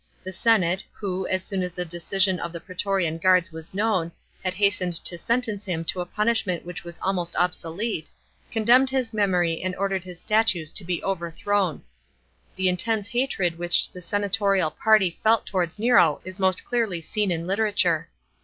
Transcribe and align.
The 0.23 0.31
senate, 0.31 0.83
who, 0.93 1.27
as 1.27 1.43
soon 1.43 1.61
as 1.61 1.73
the 1.73 1.85
decision 1.85 2.39
of 2.39 2.51
the 2.51 2.59
praetorian 2.59 3.19
guards 3.19 3.51
was 3.51 3.71
known, 3.71 4.11
had 4.43 4.55
hastened 4.55 4.95
to 5.05 5.15
sentence 5.15 5.63
him 5.65 5.85
to 5.85 6.01
a 6.01 6.07
punishment 6.07 6.65
which 6.65 6.83
was 6.83 6.97
almost 7.03 7.35
obsolete, 7.35 8.09
condemned 8.49 8.89
his 8.89 9.13
memory 9.13 9.61
and 9.61 9.75
ordered 9.75 10.03
his 10.03 10.19
statues 10.19 10.73
to 10.73 10.83
be 10.83 11.03
overthrown. 11.03 11.83
The 12.55 12.67
intense 12.67 13.09
hatred 13.09 13.59
which 13.59 13.91
the 13.91 14.01
senatorial 14.01 14.71
party 14.71 15.19
felt 15.21 15.45
towards 15.45 15.77
Nero 15.77 16.19
is 16.25 16.39
most 16.39 16.65
clearly 16.65 17.01
seen 17.01 17.29
in 17.29 17.45
literature. 17.45 18.09